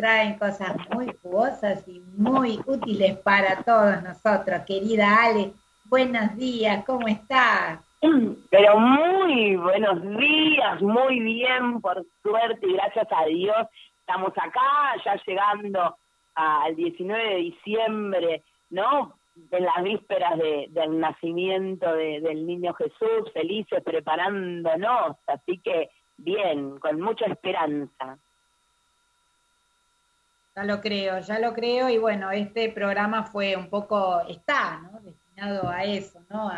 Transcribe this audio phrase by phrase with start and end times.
[0.00, 4.62] traen cosas muy jugosas y muy útiles para todos nosotros.
[4.66, 5.52] Querida Ale,
[5.84, 7.80] buenos días, ¿cómo estás?
[8.50, 13.66] Pero muy buenos días, muy bien, por suerte y gracias a Dios.
[13.98, 15.94] Estamos acá, ya llegando
[16.34, 19.16] al 19 de diciembre, ¿no?
[19.50, 25.18] En las vísperas del nacimiento del niño Jesús, felices, preparándonos.
[25.26, 28.18] Así que bien, con mucha esperanza.
[30.60, 35.00] Ya lo creo, ya lo creo, y bueno, este programa fue un poco, está, ¿no?
[35.00, 36.50] Destinado a eso, ¿no?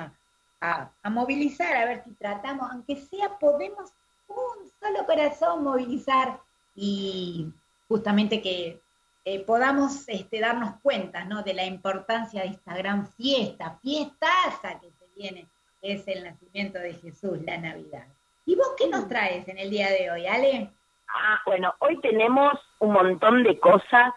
[0.60, 3.92] A, movilizar, a ver si tratamos, aunque sea, podemos
[4.26, 6.40] un solo corazón movilizar
[6.74, 7.46] y
[7.86, 8.80] justamente que
[9.24, 11.44] eh, podamos este, darnos cuenta, ¿no?
[11.44, 15.46] De la importancia de esta gran fiesta, fiestaza que se viene,
[15.80, 18.08] es el nacimiento de Jesús, la Navidad.
[18.46, 20.72] ¿Y vos qué nos traes en el día de hoy, Ale?
[21.14, 24.14] Ah, bueno, hoy tenemos un montón de cosas.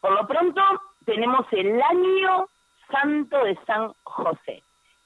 [0.00, 0.60] Por lo pronto,
[1.06, 2.48] tenemos el año
[2.90, 4.62] santo de San José.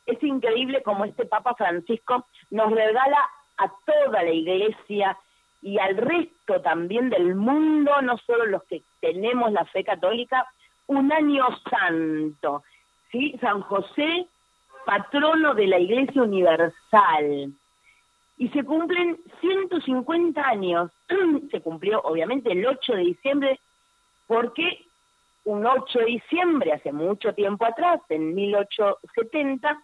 [0.06, 3.19] Es increíble como este Papa Francisco nos regala
[3.58, 5.17] a toda la iglesia
[5.62, 10.47] y al resto también del mundo, no solo los que tenemos la fe católica,
[10.86, 12.62] un año santo.
[13.12, 13.36] ¿sí?
[13.41, 14.27] San José,
[14.86, 17.52] patrono de la Iglesia Universal
[18.39, 20.91] y se cumplen 150 años.
[21.50, 23.61] se cumplió obviamente el 8 de diciembre,
[24.27, 24.84] porque
[25.45, 29.83] un 8 de diciembre, hace mucho tiempo atrás, en 1870,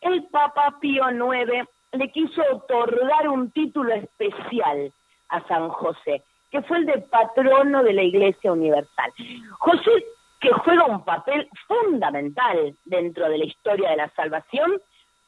[0.00, 4.92] el Papa Pío IX le quiso otorgar un título especial
[5.28, 9.12] a San José, que fue el de patrono de la Iglesia Universal.
[9.58, 10.04] José,
[10.40, 14.80] que juega un papel fundamental dentro de la historia de la salvación,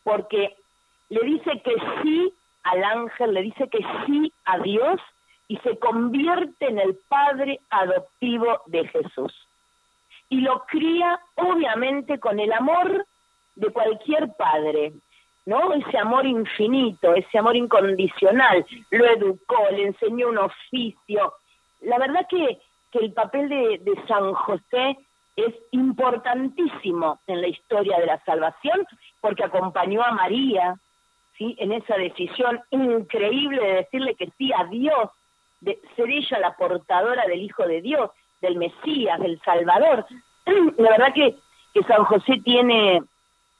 [0.03, 0.56] porque
[1.11, 2.33] le dice que sí
[2.65, 5.01] al ángel, le dice que sí a Dios
[5.48, 9.33] y se convierte en el padre adoptivo de Jesús.
[10.29, 13.06] Y lo cría obviamente con el amor
[13.55, 14.95] de cualquier padre,
[15.47, 15.73] ¿no?
[15.75, 18.65] Ese amor infinito, ese amor incondicional.
[18.91, 21.34] Lo educó, le enseñó un oficio.
[21.83, 22.59] La verdad que,
[22.91, 24.97] que el papel de, de San José
[25.37, 28.87] es importantísimo en la historia de la salvación
[29.21, 30.77] porque acompañó a María,
[31.37, 31.56] ¿sí?
[31.59, 35.11] en esa decisión increíble de decirle que sí a Dios,
[35.61, 40.06] de ser ella la portadora del Hijo de Dios, del Mesías, del Salvador.
[40.77, 41.37] La verdad que,
[41.73, 43.03] que San José tiene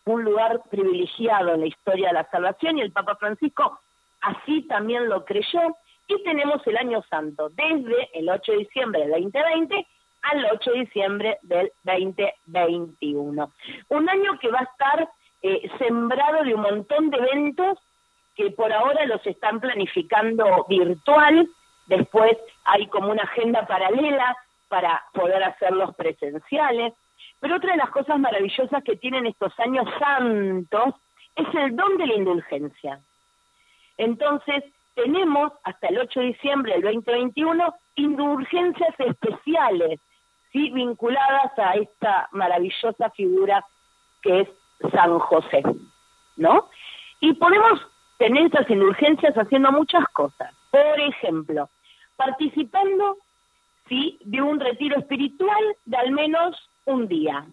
[0.05, 3.81] un lugar privilegiado en la historia de la salvación y el Papa Francisco
[4.21, 5.77] así también lo creyó.
[6.07, 9.87] Y tenemos el año santo desde el 8 de diciembre del 2020
[10.23, 13.53] al 8 de diciembre del 2021.
[13.89, 15.09] Un año que va a estar
[15.47, 17.79] eh, sembrado de un montón de eventos
[18.35, 21.47] que por ahora los están planificando virtual,
[21.87, 24.35] después hay como una agenda paralela
[24.69, 26.95] para poder hacerlos presenciales.
[27.41, 30.95] Pero otra de las cosas maravillosas que tienen estos años santos
[31.37, 33.01] es el don de la indulgencia.
[33.99, 40.01] Entonces, tenemos hasta el 8 de diciembre del 2021 indulgencias especiales,
[40.55, 43.63] vinculadas a esta maravillosa figura
[44.23, 44.49] que es
[44.93, 45.63] San José,
[46.37, 46.69] ¿no?
[47.21, 47.81] Y podemos
[48.19, 50.53] tener estas indulgencias haciendo muchas cosas.
[50.71, 51.69] Por ejemplo,
[52.17, 53.17] participando,
[53.89, 57.47] ¿sí?, de un retiro espiritual de al menos un día,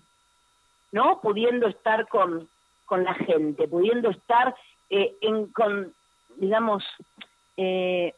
[0.91, 1.21] ¿no?
[1.21, 2.49] Pudiendo estar con,
[2.85, 4.55] con la gente, pudiendo estar
[4.89, 5.93] eh, en, con,
[6.35, 6.83] digamos,
[7.57, 8.13] eh,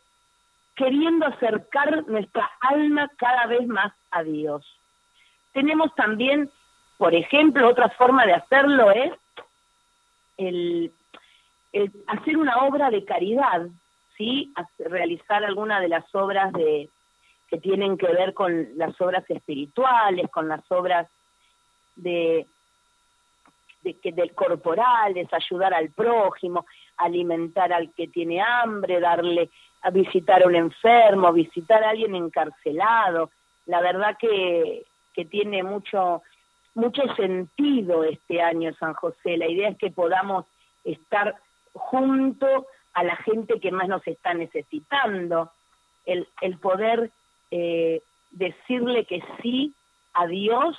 [0.76, 4.66] queriendo acercar nuestra alma cada vez más a Dios.
[5.54, 6.50] Tenemos también
[7.04, 9.12] por ejemplo, otra forma de hacerlo es
[10.38, 10.90] el,
[12.08, 13.68] hacer una obra de caridad,
[14.18, 14.54] ¿sí?
[14.80, 16.88] realizar alguna de las obras de,
[17.50, 21.10] que tienen que ver con las obras espirituales, con las obras
[21.98, 22.48] de,
[23.82, 26.66] de, del corporales, ayudar al prójimo,
[26.96, 29.50] alimentar al que tiene hambre, darle
[29.82, 33.30] a visitar a un enfermo, visitar a alguien encarcelado.
[33.66, 36.22] La verdad que, que tiene mucho
[36.76, 39.38] mucho sentido este año San José.
[39.38, 40.46] La idea es que podamos
[40.84, 41.36] estar
[41.74, 45.52] junto a la gente que más nos está necesitando,
[46.06, 47.12] el, el poder
[47.52, 49.74] eh, decirle que sí
[50.14, 50.78] a Dios,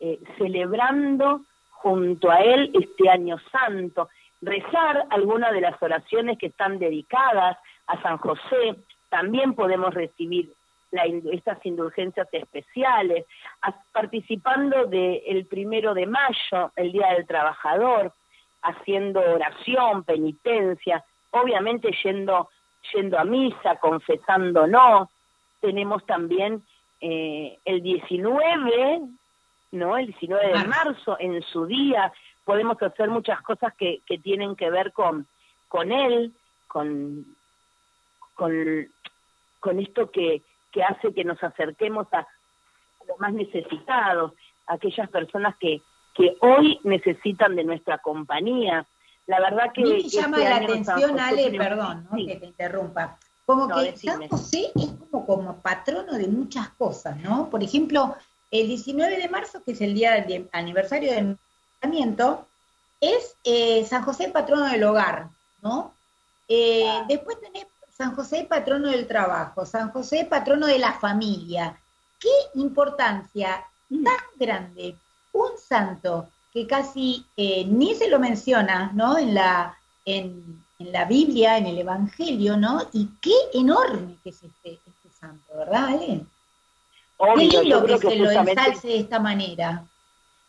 [0.00, 4.08] eh, celebrando junto a Él este año santo,
[4.40, 8.76] rezar algunas de las oraciones que están dedicadas a San José,
[9.08, 10.52] también podemos recibir
[11.32, 13.24] estas indulgencias especiales,
[13.92, 18.12] participando del primero de mayo, el Día del Trabajador,
[18.62, 22.48] haciendo oración, penitencia, obviamente yendo,
[22.92, 25.08] yendo a misa, confesándonos.
[25.60, 26.62] Tenemos también
[27.00, 29.00] eh, el 19,
[29.72, 29.96] ¿no?
[29.96, 32.12] El 19 de marzo, en su día,
[32.44, 35.26] podemos hacer muchas cosas que, que tienen que ver con,
[35.68, 36.32] con él,
[36.68, 37.24] con,
[38.34, 38.52] con,
[39.60, 42.26] con esto que, que hace que nos acerquemos a,
[43.06, 44.32] los más necesitados,
[44.66, 45.82] aquellas personas que,
[46.14, 48.86] que hoy necesitan de nuestra compañía.
[49.26, 49.82] La verdad que...
[49.82, 53.18] me llama este la atención, Ale, perdón, que te interrumpa.
[53.44, 57.50] Como que San José es como, como patrono de muchas cosas, ¿no?
[57.50, 58.16] Por ejemplo,
[58.50, 61.38] el 19 de marzo, que es el día del aniversario del
[61.82, 62.46] nacimiento,
[63.00, 65.28] es eh, San José patrono del hogar,
[65.60, 65.92] ¿no?
[66.48, 71.78] Eh, después tenés San José patrono del trabajo, San José patrono de la familia.
[72.18, 74.96] ¿Qué importancia tan grande
[75.32, 79.18] un santo que casi eh, ni se lo menciona, ¿no?
[79.18, 82.80] En la, en, la Biblia, en el Evangelio, ¿no?
[82.92, 86.22] Y qué enorme que es este, este santo, ¿verdad, Ale?
[87.36, 89.84] qué lindo que, se lo ensalce de esta manera.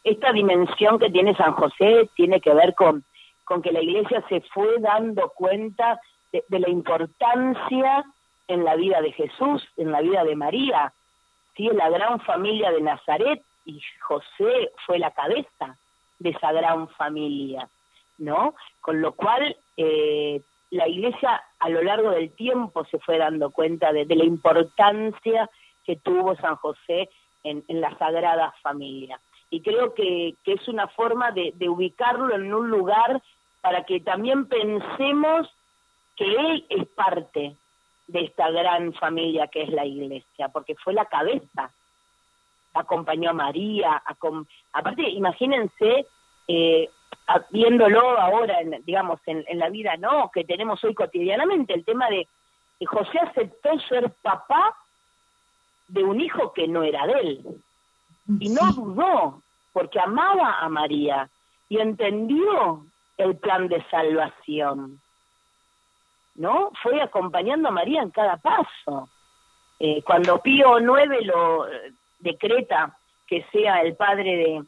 [0.04, 3.04] Esta dimensión que tiene San José tiene que ver con,
[3.44, 6.00] con que la iglesia se fue dando cuenta
[6.34, 8.04] de, la importancia
[8.48, 10.92] en la vida de Jesús, en la vida de María,
[11.56, 11.70] ¿sí?
[11.74, 15.78] la gran familia de Nazaret y José fue la cabeza
[16.20, 17.70] de esa gran familia,
[18.18, 18.56] ¿no?
[18.82, 20.42] Con lo cual eh,
[20.72, 25.50] la iglesia a lo largo del tiempo se fue dando cuenta de, la importancia
[25.86, 27.10] que tuvo San José
[27.44, 29.20] en, la sagrada familia.
[29.50, 33.22] Y creo que, es una forma de ubicarlo en un lugar
[33.62, 35.50] para que también pensemos
[36.16, 37.56] que él es parte
[38.08, 41.72] de esta gran familia que es la iglesia, porque fue la cabeza
[42.74, 44.02] acompañó a María,
[44.74, 46.08] aparte imagínense
[46.48, 46.90] eh,
[47.52, 52.28] viéndolo ahora, en, digamos, en, la vida no, que tenemos hoy cotidianamente, el tema de
[52.80, 54.76] que José aceptó ser papá
[55.88, 57.46] de un hijo que no era de él.
[58.40, 59.42] Y no dudó,
[59.74, 61.30] porque amaba a María
[61.70, 62.86] y entendió
[63.18, 65.00] el plan de salvación.
[66.36, 66.72] ¿No?
[66.82, 69.10] Fue acompañando a María en cada paso.
[69.80, 71.68] Eh, cuando Pío IX lo
[72.20, 72.98] decreta
[73.28, 74.64] que sea el padre de,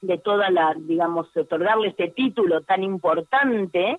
[0.00, 3.98] de toda la, digamos, otorgarle este título tan importante,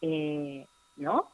[0.00, 0.66] eh,
[0.96, 1.30] ¿no?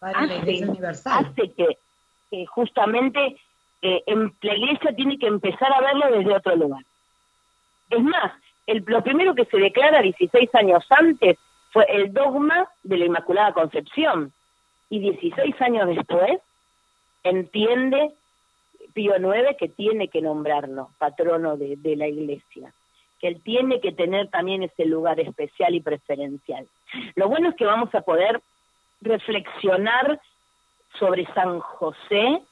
[0.00, 1.26] hace, universal.
[1.26, 3.36] hace que, justamente
[3.82, 4.02] eh,
[4.42, 6.84] la iglesia tiene que empezar a verlo desde otro lugar.
[7.90, 8.32] Es más,
[8.66, 11.38] el, lo primero que se declara 16 años antes
[11.72, 14.32] fue el dogma de la Inmaculada Concepción.
[14.90, 16.40] Y 16 años después
[17.22, 18.12] entiende
[18.94, 22.72] Pío IX que tiene que nombrarlo patrono de, la iglesia,
[23.20, 26.66] que él tiene que tener también ese lugar especial y preferencial.
[27.14, 28.40] Lo bueno es que vamos a poder
[29.00, 30.20] reflexionar
[30.98, 32.42] sobre San José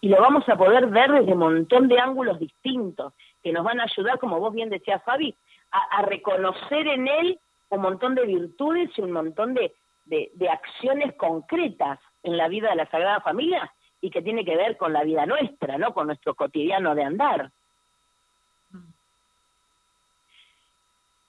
[0.00, 3.12] y lo vamos a poder ver desde un montón de ángulos distintos
[3.42, 5.34] que nos van a ayudar, como vos bien decías, Fabi,
[5.70, 7.38] a, reconocer en él
[7.76, 9.72] un montón de virtudes y un montón de,
[10.04, 14.76] de acciones concretas en la vida de la Sagrada Familia y que tiene que ver
[14.76, 15.94] con la vida nuestra, ¿no?
[15.94, 17.50] Con nuestro cotidiano de andar.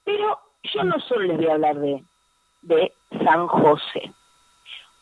[0.03, 2.03] Pero yo no solo les voy a hablar de,
[2.63, 2.93] de
[3.23, 4.11] San José,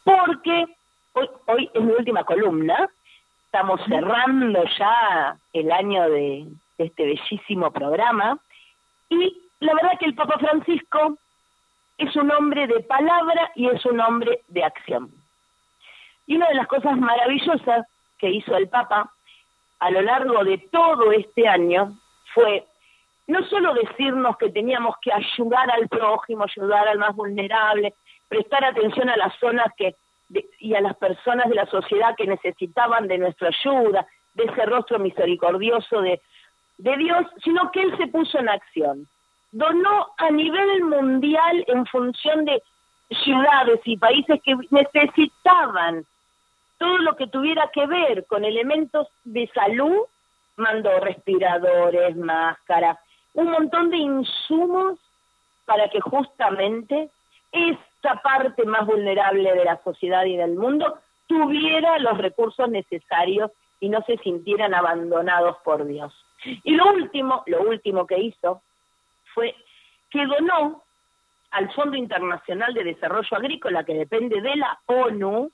[0.04, 0.66] porque
[1.14, 2.88] hoy, hoy es mi última columna,
[3.46, 6.46] estamos cerrando ya el año de,
[6.78, 8.38] de este bellísimo programa,
[9.10, 11.18] y la verdad que el Papa Francisco
[12.02, 15.12] es un hombre de palabra y es un hombre de acción.
[16.26, 17.86] Y una de las cosas maravillosas
[18.18, 19.12] que hizo el Papa
[19.80, 21.98] a lo largo de todo este año
[22.34, 22.66] fue
[23.28, 27.94] no solo decirnos que teníamos que ayudar al prójimo, ayudar al más vulnerable,
[28.28, 29.96] prestar atención a las zonas que
[30.60, 34.98] y a las personas de la sociedad que necesitaban de nuestra ayuda, de ese rostro
[34.98, 36.22] misericordioso de,
[36.78, 39.08] de Dios, sino que él se puso en acción.
[39.52, 42.62] Donó a nivel mundial en función de
[43.24, 46.06] ciudades y países que necesitaban
[46.78, 50.00] todo lo que tuviera que ver con elementos de salud,
[50.56, 52.98] mandó respiradores, máscaras,
[53.34, 54.98] un montón de insumos
[55.66, 57.10] para que justamente
[57.52, 63.90] esta parte más vulnerable de la sociedad y del mundo tuviera los recursos necesarios y
[63.90, 66.14] no se sintieran abandonados por Dios.
[66.64, 68.62] Y lo último, lo último que hizo
[69.34, 69.56] fue
[70.10, 70.84] que donó
[71.52, 75.52] al Fondo Internacional de Desarrollo Agrícola, que depende de la ONU,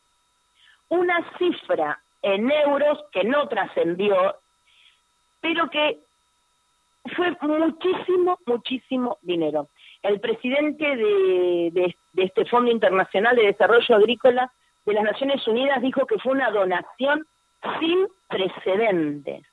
[0.89, 4.35] una cifra en euros que no trascendió,
[5.41, 5.99] pero que
[7.15, 9.69] fue muchísimo, muchísimo dinero.
[10.03, 14.51] El presidente de, de, este Fondo Internacional de Desarrollo Agrícola
[14.85, 17.25] de las Naciones Unidas dijo que fue una donación
[17.79, 19.45] sin precedentes,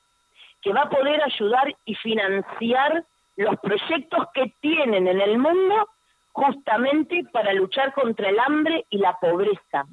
[0.61, 3.05] que va a poder ayudar y financiar
[3.37, 5.89] los proyectos que tienen en el mundo
[6.31, 9.85] justamente para luchar contra el hambre y la pobreza,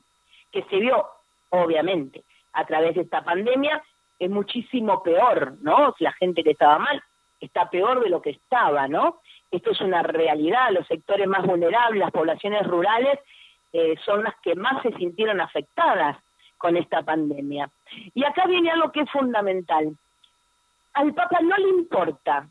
[0.50, 1.06] que se vio,
[1.50, 3.82] obviamente, a través de esta pandemia,
[4.18, 5.94] es muchísimo peor, ¿no?
[5.98, 7.02] La gente que estaba mal
[7.40, 9.20] está peor de lo que estaba, ¿no?
[9.50, 13.18] Esto es una realidad, los sectores más vulnerables, las poblaciones rurales,
[13.72, 16.18] eh, son las que más se sintieron afectadas
[16.58, 17.70] con esta pandemia.
[18.14, 19.96] Y acá viene algo que es fundamental.
[20.94, 22.48] Al Papa no le importa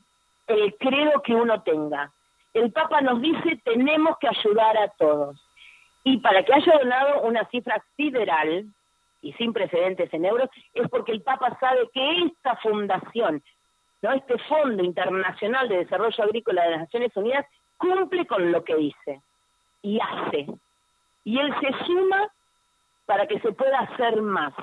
[0.48, 2.12] el credo que uno tenga.
[2.53, 5.41] El Papa nos dice tenemos que ayudar a todos.
[6.03, 8.65] Y para que haya donado una cifra sideral
[9.21, 13.43] y sin precedentes en euros, es porque el Papa sabe que esta fundación,
[14.01, 17.45] no este Fondo Internacional de Desarrollo Agrícola de las Naciones Unidas,
[17.77, 19.21] cumple con lo que dice
[19.83, 20.48] y hace.
[21.24, 22.31] Y él se suma
[23.05, 24.53] para que se pueda hacer más.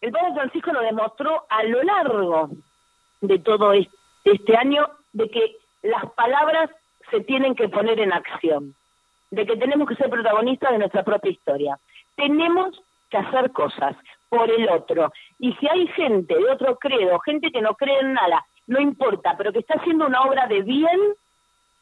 [0.00, 2.50] El Papa Francisco lo demostró a lo largo
[3.20, 3.72] de todo
[4.24, 6.70] este año de que las palabras
[7.10, 8.74] se tienen que poner en acción,
[9.30, 11.78] de que tenemos que ser protagonistas de nuestra propia historia.
[12.16, 13.96] Tenemos que hacer cosas
[14.28, 15.12] por el otro.
[15.38, 19.34] Y si hay gente de otro credo, gente que no cree en nada, no importa,
[19.36, 21.00] pero que está haciendo una obra de bien,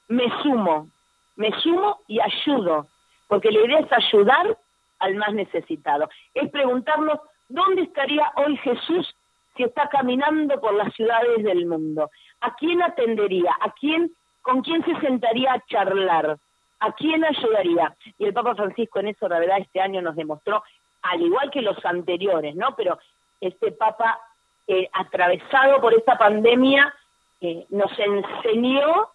[0.08, 0.88] me sumo,
[1.36, 2.88] me sumo y ayudo,
[3.28, 4.58] porque la idea es ayudar
[4.98, 6.08] al más necesitado.
[6.34, 9.14] Es preguntarnos dónde estaría hoy Jesús
[9.56, 12.10] si está caminando por las ciudades del mundo.
[12.40, 13.56] ¿A quién atendería?
[13.60, 16.38] ¿A quién, con quién se sentaría a charlar?
[16.80, 17.94] ¿A quién ayudaría?
[18.18, 20.62] Y el Papa Francisco en eso, la verdad, este año nos demostró
[21.02, 22.74] al igual que los anteriores, ¿no?
[22.76, 22.98] Pero
[23.40, 24.20] este Papa,
[24.66, 26.94] eh, atravesado por esta pandemia,
[27.40, 29.08] eh, nos enseñó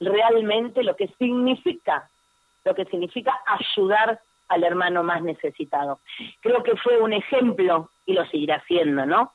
[0.00, 2.08] realmente lo que significa,
[2.64, 6.00] lo que significa ayudar al hermano más necesitado.
[6.40, 9.32] Creo que fue un ejemplo, y lo seguirá siendo, ¿no?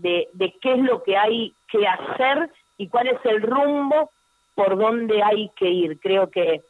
[0.00, 0.28] De,
[0.60, 4.10] qué es lo que hay que hacer y cuál es el rumbo
[4.54, 5.98] por donde hay que ir.
[6.00, 6.62] Creo que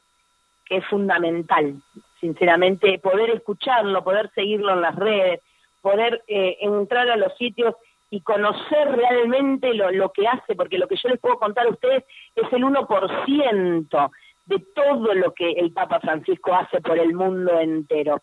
[0.68, 1.80] es fundamental
[2.20, 5.40] sinceramente, poder escucharlo, poder seguirlo en las redes,
[5.80, 7.74] poder eh, entrar a los sitios
[8.10, 11.70] y conocer realmente lo, lo, que hace, porque lo que yo les puedo contar a
[11.70, 14.10] ustedes es el 1%
[14.46, 18.20] de todo lo que el Papa Francisco hace por el mundo entero.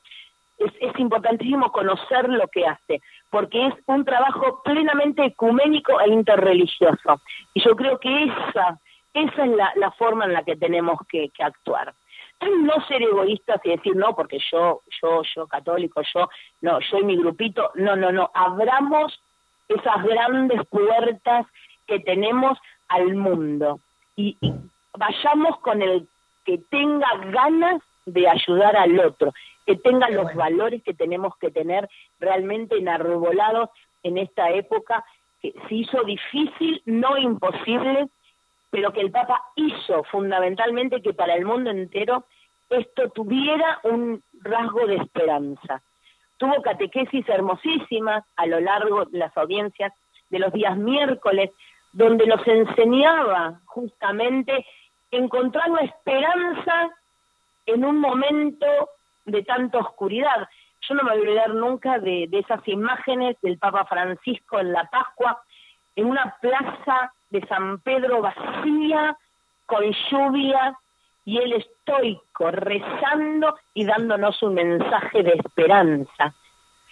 [0.58, 7.22] Es, es importantísimo conocer lo que hace, porque es un trabajo plenamente ecuménico e interreligioso.
[7.53, 8.79] Y yo creo que esa,
[9.13, 11.93] esa es la, forma en la que tenemos que, que actuar.
[12.41, 16.29] No ser egoístas y decir, no, porque yo, yo, yo católico, yo,
[16.62, 19.19] no, yo y mi grupito, no, no, no, abramos
[19.67, 21.48] esas grandes puertas
[21.88, 22.57] que tenemos
[22.88, 23.79] al mundo.
[24.15, 24.38] Y,
[24.98, 26.07] vayamos con el
[26.46, 29.34] que tenga ganas de ayudar al otro,
[29.68, 33.70] que tenga los valores que tenemos que tener realmente enarbolados
[34.02, 35.04] en esta época
[35.42, 38.08] que se hizo difícil, no imposible,
[38.70, 42.24] pero que el Papa hizo fundamentalmente que para el mundo entero
[42.70, 45.82] esto tuviera un rasgo de esperanza.
[46.38, 49.92] Tuvo catequesis hermosísimas a lo largo de las audiencias
[50.30, 51.52] de los días miércoles,
[51.92, 54.66] donde nos enseñaba justamente
[55.12, 56.90] encontrar la esperanza
[57.66, 58.66] en un momento
[59.27, 60.50] de tanta oscuridad.
[60.81, 64.89] Yo no me voy a olvidar nunca de, esas imágenes del Papa Francisco en la
[64.89, 65.41] Pascua,
[65.96, 69.17] en una plaza de San Pedro vacía,
[69.65, 70.77] con lluvia,
[71.25, 76.34] y él estoico, rezando y dándonos un mensaje de esperanza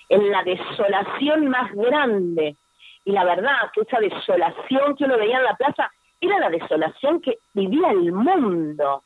[0.10, 2.58] en la desolación más grande.
[3.06, 5.90] Y la verdad que esa desolación que uno veía en la plaza
[6.20, 9.05] era la desolación que vivía el mundo.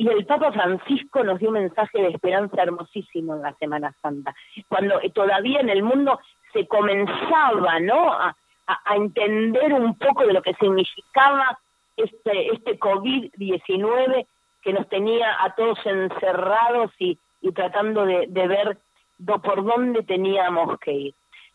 [0.00, 4.34] Y el Papa Francisco nos dio un mensaje de esperanza hermosísimo en la Semana Santa,
[4.66, 6.18] cuando todavía en el mundo
[6.54, 8.10] se comenzaba ¿no?
[8.10, 8.34] a,
[8.66, 11.58] a entender un poco de lo que significaba
[11.98, 14.26] este, este COVID-19
[14.62, 17.18] que nos tenía a todos encerrados y,
[17.54, 18.78] tratando de, ver
[19.26, 21.14] por dónde teníamos que ir.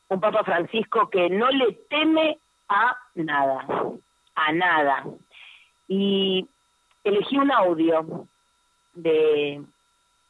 [0.10, 2.38] Un Papa Francisco que no le teme
[2.70, 3.66] a nada,
[4.36, 5.04] a nada.
[5.88, 6.48] Y
[7.04, 8.28] elegí un audio
[8.96, 9.62] de,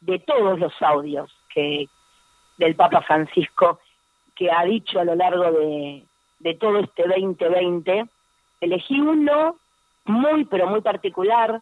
[0.00, 1.88] de todos los audios que
[2.58, 3.80] del Papa Francisco
[4.34, 6.04] que ha dicho a lo largo de,
[6.38, 8.06] de todo este 2020.
[8.60, 9.56] Elegí uno
[10.04, 11.60] muy, pero muy particular,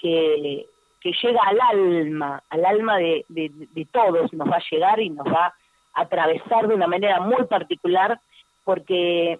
[0.00, 0.66] que,
[1.00, 5.26] que llega al alma, al alma de, de, todos, nos va a llegar y nos
[5.26, 5.54] va
[5.94, 8.20] a atravesar de una manera muy particular,
[8.64, 9.38] porque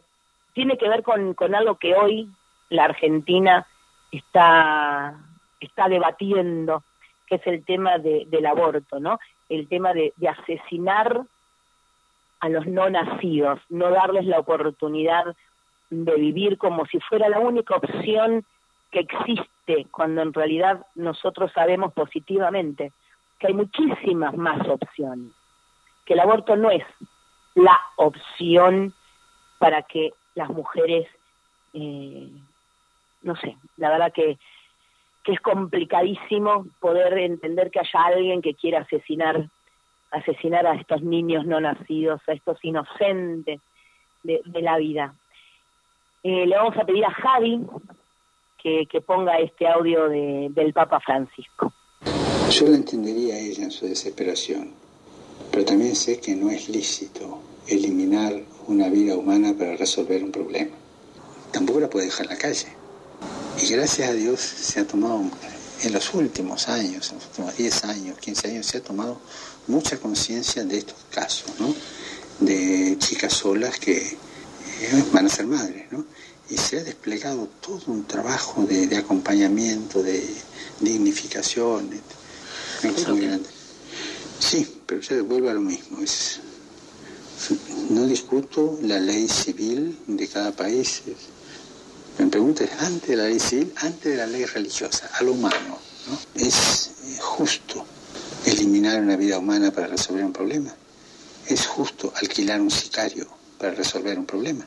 [0.52, 2.28] tiene que ver con, con algo que hoy
[2.68, 3.66] la Argentina
[4.12, 5.16] está,
[5.60, 6.84] está debatiendo,
[7.26, 9.18] que es el tema de, del aborto, ¿no?
[9.48, 11.22] El tema de, de asesinar
[12.40, 15.24] a los no nacidos, no darles la oportunidad
[15.90, 18.44] de vivir como si fuera la única opción
[18.90, 22.92] que existe, cuando en realidad nosotros sabemos positivamente
[23.38, 25.32] que hay muchísimas más opciones,
[26.04, 26.84] que el aborto no es
[27.54, 28.94] la opción
[29.58, 31.08] para que las mujeres,
[31.74, 32.30] eh,
[33.22, 34.38] no sé, la verdad que,
[35.32, 39.48] es complicadísimo poder entender que haya alguien que quiera asesinar
[40.10, 43.60] asesinar a estos niños no nacidos, a estos inocentes
[44.22, 45.14] de, la vida.
[46.22, 47.60] Eh, le vamos a pedir a Javi
[48.62, 51.72] que, ponga este audio del Papa Francisco.
[52.50, 54.72] Yo la entendería a ella en su desesperación,
[55.50, 58.32] pero también sé que no es lícito eliminar
[58.66, 60.76] una vida humana para resolver un problema.
[61.52, 62.77] Tampoco la puede dejar en la calle.
[63.60, 65.22] Y gracias a Dios se ha tomado
[65.82, 69.20] en los últimos años, en los últimos 10 años, 15 años, se ha tomado
[69.66, 71.74] mucha conciencia de estos casos, ¿no?
[72.40, 76.04] De chicas solas que eh, van a ser madres, ¿no?
[76.50, 80.24] Y se ha desplegado todo un trabajo de, acompañamiento, de
[80.80, 81.90] dignificación,
[84.38, 85.98] Sí, pero yo vuelvo a lo mismo.
[87.90, 91.02] No discuto la ley civil de cada país.
[92.18, 95.32] Me pregunta es antes de la ley civil, antes de la ley religiosa, a lo
[95.32, 95.78] humano.
[96.08, 96.18] ¿no?
[96.34, 97.86] Es eh, justo
[98.44, 100.74] eliminar una vida humana para resolver un problema.
[101.46, 104.64] Es justo alquilar un sicario para resolver un problema.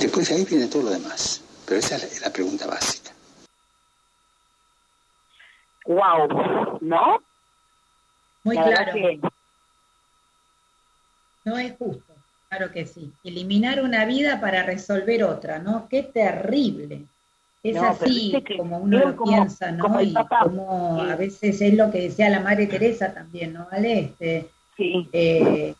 [0.00, 1.40] Después de ahí viene todo lo demás.
[1.66, 3.10] Pero esa es la, pregunta básica.
[5.86, 7.22] Wow, ¿no?
[8.44, 8.92] Muy claro.
[11.44, 12.05] No es justo,
[12.56, 13.12] claro que sí.
[13.24, 15.86] Eliminar una vida para resolver otra, ¿no?
[15.88, 17.06] Qué terrible.
[17.62, 20.00] Es así como uno lo piensa, ¿no?
[20.00, 23.66] y como a veces es lo que decía la Madre Teresa también, ¿no?
[23.70, 23.98] ¿Vale?
[23.98, 24.48] Este,
[25.12, 25.74] eh,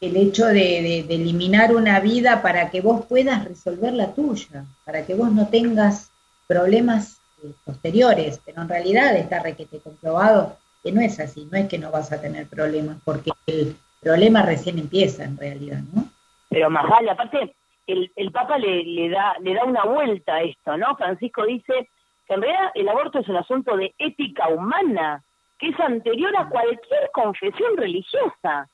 [0.00, 5.14] el hecho de, eliminar una vida para que vos puedas resolver la tuya, para que
[5.14, 6.10] vos no tengas
[6.46, 11.68] problemas eh, posteriores, pero en realidad está requete comprobado que no es así, no es
[11.68, 16.04] que no vas a tener problemas, porque el problema recién empieza en realidad, ¿no?
[16.48, 17.54] Pero más vale, aparte,
[17.86, 20.96] el, el Papa le, le, da, le da una vuelta a esto, ¿no?
[20.96, 21.88] Francisco dice
[22.26, 25.22] que en realidad el aborto es un asunto de ética humana,
[25.58, 28.68] que es anterior a cualquier confesión religiosa.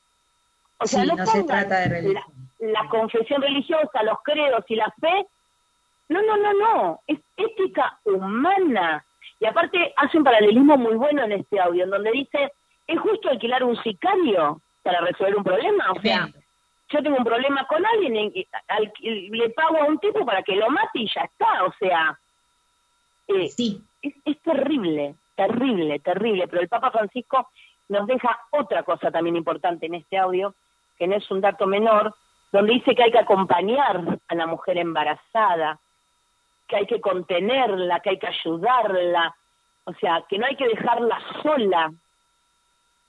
[0.79, 2.23] O sea, no, se trata de religión.
[2.61, 5.27] La, confesión religiosa, los credos y la fe,
[6.09, 9.05] no, no, no, no, es ética humana.
[9.41, 12.53] Y aparte hace un paralelismo muy bueno en este audio, en donde dice,
[12.87, 15.91] ¿es justo alquilar un sicario para resolver un problema?
[15.91, 16.29] O sea,
[16.89, 18.33] yo tengo un problema con alguien,
[19.01, 22.17] le pago a un tipo para que lo mate y ya está, o sea,
[23.27, 23.83] eh, sí.
[24.01, 27.51] es, terrible, terrible, terrible, pero el Papa Francisco
[27.89, 30.55] nos deja otra cosa también importante en este audio,
[30.97, 32.15] que no es un dato menor,
[32.53, 35.81] donde dice que hay que acompañar a la mujer embarazada,
[36.69, 39.35] que hay que contenerla, que hay que ayudarla,
[39.85, 41.93] o sea, que no hay que dejarla sola,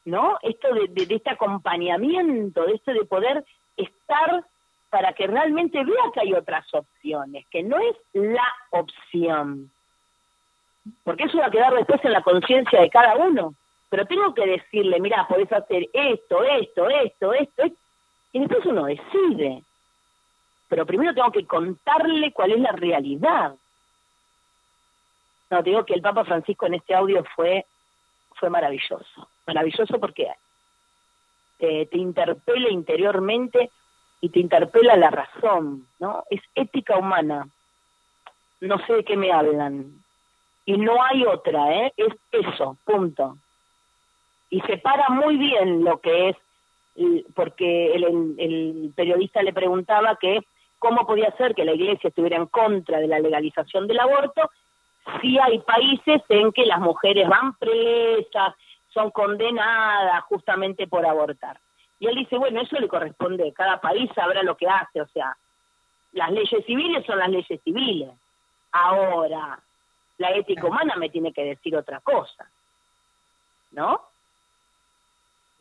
[0.07, 0.37] ¿no?
[0.41, 3.43] Esto de, de este acompañamiento, de esto de poder
[3.75, 4.45] estar
[4.89, 9.69] para que realmente vea que hay otras opciones, que no es la opción.
[11.03, 13.53] Porque eso va a quedar después en la conciencia de cada uno.
[13.89, 17.63] Pero tengo que decirle, mira, podés hacer esto, esto, esto, esto,
[18.31, 19.61] y después uno decide.
[20.69, 23.55] Pero primero tengo que contarle cuál es la realidad.
[25.49, 27.65] No, digo que el Papa Francisco en este audio fue,
[28.35, 29.27] fue maravilloso.
[29.47, 30.27] Maravilloso porque
[31.57, 33.71] te, interpela interiormente
[34.19, 36.23] y te interpela la razón, ¿no?
[36.29, 37.47] Es ética humana.
[38.59, 40.03] No sé de qué me hablan.
[40.65, 41.93] Y no hay otra, ¿eh?
[41.95, 43.37] Es eso, punto.
[44.49, 46.37] Y separa muy bien lo que es,
[47.33, 50.41] porque el, el periodista le preguntaba que
[50.77, 54.49] cómo podía ser que la iglesia estuviera en contra de la legalización del aborto
[55.21, 58.55] si hay países en que las mujeres van presas,
[58.97, 61.59] son condenadas justamente por abortar.
[61.99, 65.37] Y él dice, bueno, eso le corresponde, cada país sabrá lo que hace, o sea,
[66.13, 68.09] las leyes civiles son las leyes civiles.
[68.71, 69.59] Ahora,
[70.17, 72.49] la ética humana me tiene que decir otra cosa,
[73.69, 74.01] ¿no?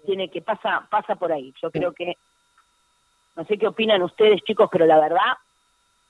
[0.06, 1.52] Tiene que pasa pasa por ahí.
[1.60, 2.16] Yo creo que
[3.34, 5.36] no sé qué opinan ustedes, chicos, pero la verdad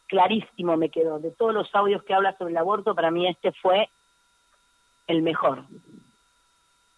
[0.06, 1.18] clarísimo me quedó.
[1.18, 3.88] De todos los audios que habla sobre el aborto, para mí este fue
[5.08, 5.64] el mejor.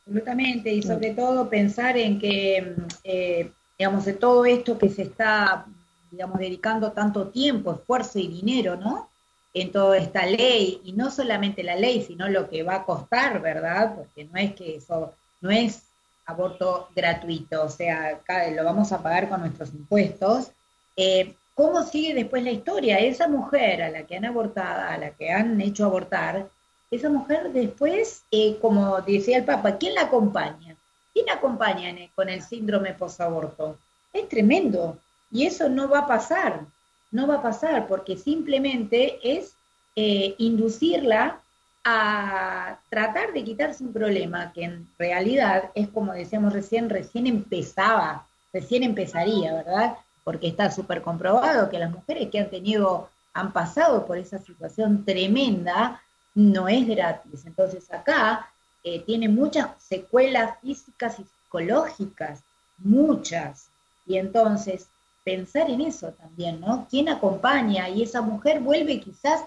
[0.09, 5.66] Absolutamente, y sobre todo pensar en que, eh, digamos, de todo esto que se está,
[6.11, 9.11] digamos, dedicando tanto tiempo, esfuerzo y dinero, ¿no?
[9.53, 13.42] En toda esta ley, y no solamente la ley, sino lo que va a costar,
[13.42, 13.97] ¿verdad?
[13.97, 15.83] Porque no es que eso, no es
[16.25, 18.18] aborto gratuito, o sea,
[18.57, 20.53] lo vamos a pagar con nuestros impuestos,
[20.97, 22.99] eh, ¿cómo sigue después la historia?
[22.99, 26.49] Esa mujer a la que han abortado, a la que han hecho abortar,
[26.90, 30.77] esa mujer después, eh, como decía el Papa, ¿quién la acompaña?
[31.12, 33.77] ¿Quién acompaña con el síndrome posaborto?
[34.12, 34.98] Es tremendo.
[35.31, 36.64] Y eso no va a pasar,
[37.11, 39.53] no va a pasar porque simplemente es
[39.96, 41.40] eh, inducirla
[41.85, 48.27] a tratar de quitarse un problema que en realidad es como decíamos recién, recién empezaba,
[48.53, 49.96] recién empezaría, ¿verdad?
[50.24, 55.05] Porque está súper comprobado que las mujeres que han tenido, han pasado por esa situación
[55.05, 56.03] tremenda,
[56.38, 57.44] no es gratis.
[57.46, 58.48] Entonces acá
[58.85, 62.40] eh, tiene muchas secuelas físicas y psicológicas,
[62.79, 63.70] muchas.
[64.07, 64.87] Y entonces
[65.24, 66.87] pensar en eso también, ¿no?
[66.88, 67.88] ¿Quién acompaña?
[67.88, 69.42] Y esa mujer vuelve quizás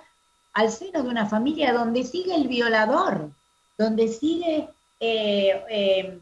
[0.51, 3.29] al seno de una familia donde sigue el violador,
[3.77, 4.67] donde sigue
[4.99, 6.19] eh, eh,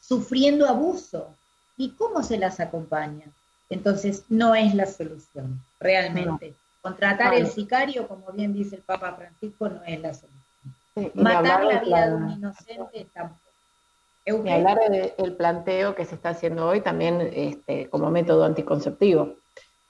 [0.00, 1.28] sufriendo abuso.
[1.76, 3.26] ¿Y cómo se las acompaña?
[3.70, 6.54] Entonces, no es la solución, realmente.
[6.84, 10.42] Contratar el sicario, como bien dice el Papa Francisco, no es la solución.
[11.14, 13.40] Matar la vida de un inocente tampoco.
[14.26, 19.32] Y hablar del planteo que se está haciendo hoy también este, como método anticonceptivo.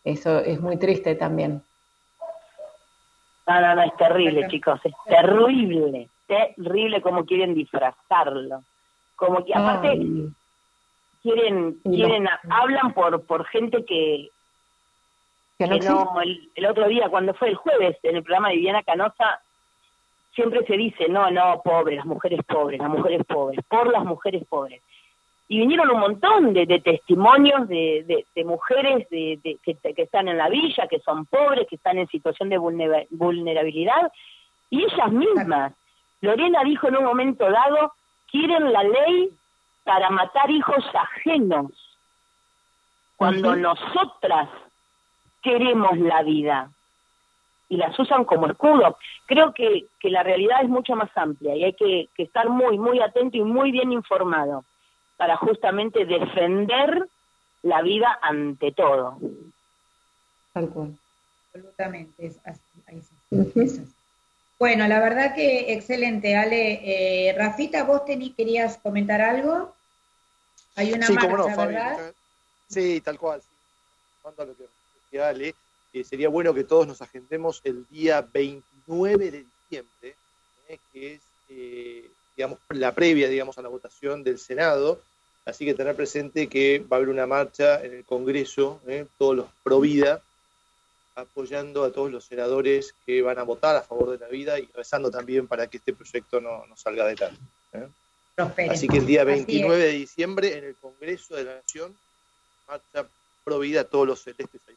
[0.04, 1.64] Eso es muy triste también.
[3.48, 8.62] No, no, no, es terrible, chicos, es terrible, terrible como quieren disfrazarlo.
[9.16, 9.98] Como que aparte
[11.24, 14.30] quieren, quieren, hablan por, por gente que,
[15.58, 18.82] que no, el, el, otro día, cuando fue el jueves, en el programa de Viviana
[18.82, 19.40] Canosa,
[20.34, 24.44] siempre se dice, no, no, pobres, las mujeres pobres, las mujeres pobres, por las mujeres
[24.48, 24.82] pobres
[25.48, 31.00] y vinieron un montón de, testimonios de, mujeres de, que, están en la villa, que
[31.00, 34.10] son pobres, que están en situación de vulnerabilidad,
[34.70, 35.72] y ellas mismas.
[36.22, 37.92] Lorena dijo en un momento dado,
[38.30, 39.30] quieren la ley
[39.84, 41.70] para matar hijos ajenos,
[43.16, 44.48] cuando nosotras
[45.44, 46.70] queremos la vida
[47.68, 48.96] y las usan como escudo.
[49.26, 52.78] Creo que, que la realidad es mucho más amplia y hay que, que estar muy,
[52.78, 54.64] muy atento y muy bien informado
[55.16, 57.07] para justamente defender
[57.62, 59.18] la vida ante todo.
[60.52, 60.96] Tal cual.
[61.54, 63.80] Absolutamente, es así,
[64.59, 67.28] Bueno, la verdad que excelente, Ale.
[67.28, 69.72] Eh, Rafita, vos tení, querías comentar algo.
[70.76, 72.12] Hay una sí, marcha, ¿verdad?
[72.68, 73.40] Sí, tal cual.
[74.24, 74.64] Manda lo que
[75.14, 75.55] decía Ale,
[75.92, 80.14] eh, sería bueno que todos nos agendemos el día 29 de diciembre,
[80.68, 85.00] eh, que es eh, digamos, la previa, digamos, a la votación del Senado.
[85.44, 88.81] Así que tener presente que va a haber una marcha en el Congreso,
[89.18, 90.22] todos los pro vida,
[91.14, 94.68] apoyando a todos los senadores que van a votar a favor de la vida y
[94.74, 97.38] rezando también para que este proyecto no, salga de tal.
[97.74, 97.87] ¿eh?
[98.70, 101.94] Así que el día 29 de diciembre en el Congreso de la Nación,
[102.66, 103.07] marcha
[103.44, 104.74] pro vida todos los celestes ahí.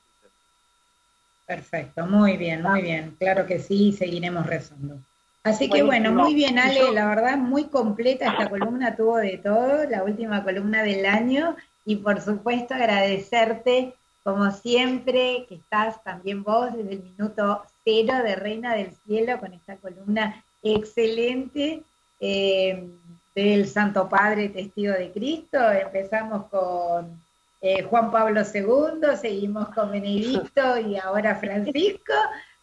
[1.47, 3.15] Perfecto, muy bien, muy bien.
[3.17, 4.99] Claro que sí, seguiremos rezando.
[5.43, 9.89] Así que bueno, muy bien Ale, la verdad muy completa esta columna, tuvo de todo,
[9.89, 11.55] la última columna del año
[11.86, 18.36] y por supuesto agradecerte como siempre que estás también vos desde el minuto cero de
[18.36, 21.81] Reina del Cielo con esta columna excelente
[22.19, 22.89] eh,
[23.33, 25.57] del Santo Padre Testigo de Cristo.
[25.71, 27.21] Empezamos con
[27.60, 32.13] eh, Juan Pablo II, seguimos con Benedicto y ahora Francisco.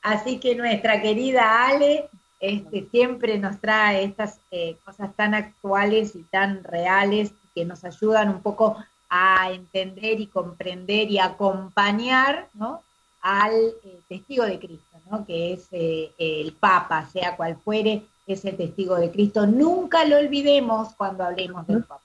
[0.03, 6.23] Así que nuestra querida Ale, este, siempre nos trae estas eh, cosas tan actuales y
[6.25, 8.77] tan reales que nos ayudan un poco
[9.09, 12.49] a entender y comprender y acompañar
[13.23, 15.25] al eh, testigo de Cristo, ¿no?
[15.25, 19.47] que es el Papa, sea cual fuere, es el testigo de Cristo.
[19.47, 22.04] Nunca lo olvidemos cuando hablemos del Papa.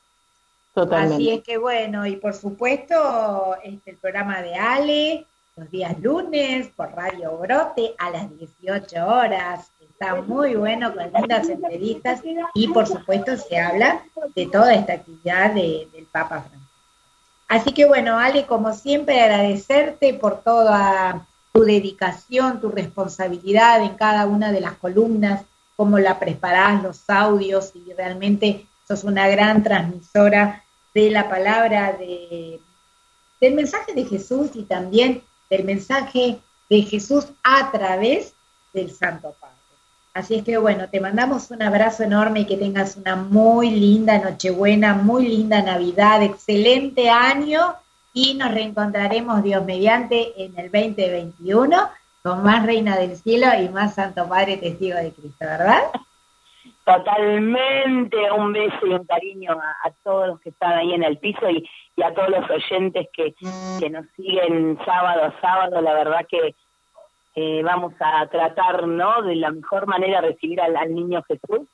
[1.16, 6.68] Así es que bueno, y por supuesto, este, el programa de Ale, los días lunes
[6.76, 12.22] por Radio Brote a las 18 horas está muy bueno con lindas entrevistas
[12.54, 14.02] y por supuesto se habla
[14.34, 16.74] de toda esta actividad del Papa Francisco.
[17.50, 24.28] Así que bueno, Ale, como siempre, agradecerte por toda tu dedicación, tu responsabilidad en cada
[24.28, 25.44] una de las columnas,
[25.76, 30.64] cómo la preparás, los audios y realmente sos una gran transmisora
[30.94, 32.60] de la palabra de,
[33.40, 38.34] del mensaje de Jesús y también del mensaje de Jesús a través
[38.74, 39.56] del Santo Padre.
[40.14, 44.18] Así es que bueno, te mandamos un abrazo enorme y que tengas una muy linda
[44.18, 47.76] Nochebuena, muy linda Navidad, excelente año
[48.14, 51.90] y nos reencontraremos Dios mediante en el 2021
[52.24, 55.84] con más Reina del Cielo y más Santo Padre Testigo de Cristo, ¿verdad?
[56.90, 61.48] Totalmente, un beso y un cariño a, todos los que están ahí en el piso
[61.48, 61.64] y,
[62.02, 63.36] a todos los oyentes que,
[63.80, 65.82] que, nos siguen sábado a sábado.
[65.82, 66.56] La verdad que
[67.36, 69.22] eh, vamos a tratar, ¿no?
[69.22, 71.68] De la mejor manera recibir al, niño Jesús,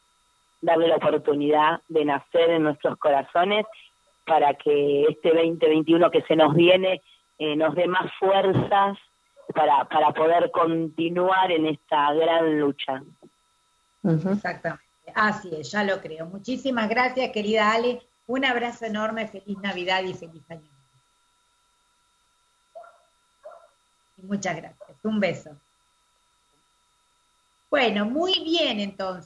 [0.62, 3.66] darle la oportunidad de nacer en nuestros corazones
[4.26, 7.02] para que este 2021 que se nos viene
[7.40, 8.98] eh, nos dé más fuerzas
[9.54, 13.02] para, para poder continuar en esta gran lucha.
[14.04, 16.26] Exactamente, así es, ya lo creo.
[16.26, 18.02] Muchísimas gracias, querida Ale.
[18.28, 20.70] Un abrazo enorme, feliz Navidad y feliz año.
[24.18, 24.98] Muchas gracias.
[25.04, 25.58] Un beso.
[27.70, 29.24] Bueno, muy bien entonces.